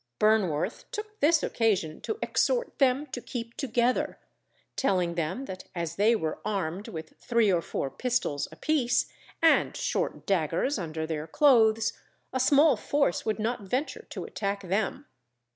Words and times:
Burnworth 0.19 0.85
took 0.89 1.19
this 1.19 1.43
occasion 1.43 2.01
to 2.01 2.17
exhort 2.23 2.79
them 2.79 3.05
to 3.11 3.21
keep 3.21 3.55
together, 3.55 4.17
telling 4.75 5.13
them 5.13 5.45
that 5.45 5.65
as 5.75 5.95
they 5.95 6.15
were 6.15 6.39
armed 6.43 6.87
with 6.87 7.13
three 7.19 7.53
or 7.53 7.61
four 7.61 7.91
pistols 7.91 8.47
apiece, 8.51 9.05
and 9.43 9.77
short 9.77 10.25
daggers 10.25 10.79
under 10.79 11.05
their 11.05 11.27
clothes, 11.27 11.93
a 12.33 12.39
small 12.39 12.75
force 12.75 13.27
would 13.27 13.37
not 13.37 13.61
venture 13.61 14.07
to 14.09 14.23
attack 14.23 14.63
them. 14.69 15.05